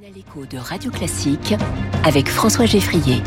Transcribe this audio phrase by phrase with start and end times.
[0.00, 1.54] L'écho de Radio Classique
[2.04, 3.20] avec François Geffrier.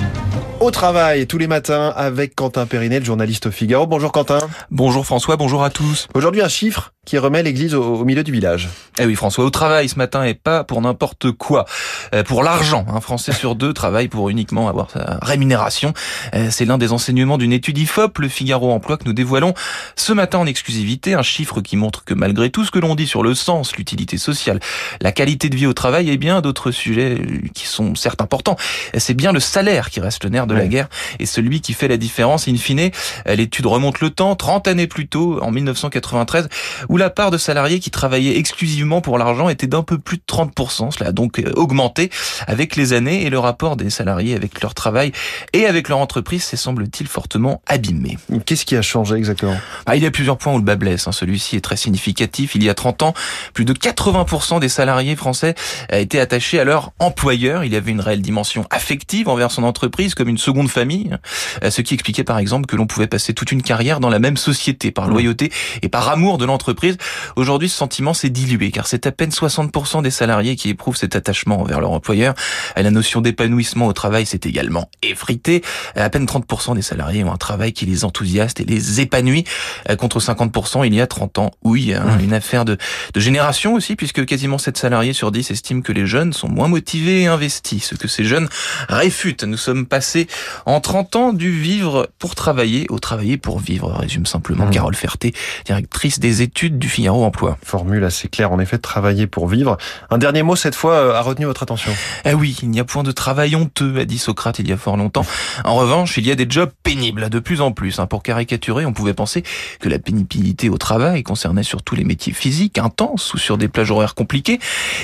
[0.61, 3.87] Au travail, tous les matins, avec Quentin Périnel, journaliste au Figaro.
[3.87, 4.39] Bonjour Quentin.
[4.69, 6.07] Bonjour François, bonjour à tous.
[6.13, 8.69] Aujourd'hui, un chiffre qui remet l'église au, au milieu du village.
[8.99, 11.65] Eh oui François, au travail ce matin et pas pour n'importe quoi.
[12.13, 15.93] Euh, pour l'argent, un Français sur deux travaille pour uniquement avoir sa rémunération.
[16.35, 19.55] Euh, c'est l'un des enseignements d'une étude IFOP, le Figaro Emploi, que nous dévoilons
[19.95, 21.15] ce matin en exclusivité.
[21.15, 24.19] Un chiffre qui montre que malgré tout ce que l'on dit sur le sens, l'utilité
[24.19, 24.59] sociale,
[25.01, 27.17] la qualité de vie au travail et bien d'autres sujets
[27.55, 28.57] qui sont certes importants,
[28.95, 31.87] c'est bien le salaire qui reste le nerf de la guerre et celui qui fait
[31.87, 32.47] la différence.
[32.47, 32.91] In fine,
[33.25, 36.49] l'étude remonte le temps, 30 années plus tôt, en 1993,
[36.89, 40.23] où la part de salariés qui travaillaient exclusivement pour l'argent était d'un peu plus de
[40.27, 40.91] 30%.
[40.91, 42.09] Cela a donc euh, augmenté
[42.47, 45.11] avec les années et le rapport des salariés avec leur travail
[45.53, 48.17] et avec leur entreprise s'est semble-t-il fortement abîmé.
[48.45, 49.55] Qu'est-ce qui a changé exactement?
[49.85, 51.07] Ah, Il y a plusieurs points où le bas blesse.
[51.07, 51.11] Hein.
[51.11, 52.55] Celui-ci est très significatif.
[52.55, 53.13] Il y a 30 ans,
[53.53, 55.55] plus de 80% des salariés français
[55.91, 57.63] étaient attachés à leur employeur.
[57.63, 61.15] Il y avait une réelle dimension affective envers son entreprise comme une seconde famille,
[61.63, 64.19] euh, ce qui expliquait par exemple que l'on pouvait passer toute une carrière dans la
[64.19, 65.11] même société par mmh.
[65.11, 66.97] loyauté et par amour de l'entreprise
[67.35, 71.15] Aujourd'hui, ce sentiment s'est dilué car c'est à peine 60% des salariés qui éprouvent cet
[71.15, 72.33] attachement envers leur employeur.
[72.75, 75.63] La notion d'épanouissement au travail s'est également effritée.
[75.95, 79.45] À peine 30% des salariés ont un travail qui les enthousiaste et les épanouit
[79.89, 81.51] euh, contre 50% il y a 30 ans.
[81.63, 82.77] Oui, hein, une affaire de,
[83.13, 86.67] de génération aussi puisque quasiment 7 salariés sur 10 estiment que les jeunes sont moins
[86.67, 87.83] motivés et investis.
[87.83, 88.47] Ce que ces jeunes
[88.89, 89.43] réfutent.
[89.43, 90.27] Nous sommes passés
[90.65, 94.71] en 30 ans du vivre pour travailler au travailler pour vivre, résume simplement mmh.
[94.71, 95.33] Carole Ferté,
[95.65, 97.57] directrice des études du Figaro Emploi.
[97.63, 99.77] Formule assez claire, en effet, travailler pour vivre.
[100.09, 101.91] Un dernier mot, cette fois, euh, a retenu votre attention.
[102.25, 104.77] Eh oui, il n'y a point de travail honteux, a dit Socrate il y a
[104.77, 105.25] fort longtemps.
[105.65, 107.99] En revanche, il y a des jobs pénibles, de plus en plus.
[107.99, 108.05] Hein.
[108.05, 109.43] Pour caricaturer, on pouvait penser
[109.79, 113.91] que la pénibilité au travail concernait surtout les métiers physiques, intenses ou sur des plages
[113.91, 114.59] horaires compliquées.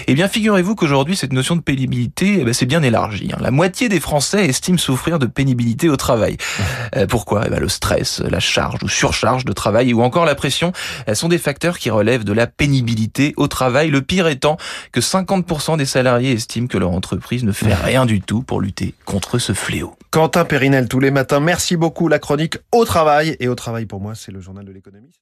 [0.07, 3.31] Eh bien, figurez-vous qu'aujourd'hui, cette notion de pénibilité, eh ben, c'est bien élargi.
[3.33, 3.37] Hein.
[3.41, 6.37] La moitié des Français estiment souffrir de pénibilité au travail.
[6.95, 7.43] Euh, pourquoi?
[7.47, 10.71] Eh ben, Le stress, la charge ou surcharge de travail ou encore la pression
[11.13, 13.89] sont des facteurs qui relèvent de la pénibilité au travail.
[13.89, 14.57] Le pire étant
[14.91, 18.93] que 50% des salariés estiment que leur entreprise ne fait rien du tout pour lutter
[19.05, 19.95] contre ce fléau.
[20.11, 21.39] Quentin Périnel tous les matins.
[21.39, 22.07] Merci beaucoup.
[22.07, 23.35] La chronique au travail.
[23.39, 25.19] Et au travail pour moi, c'est le journal de l'économie.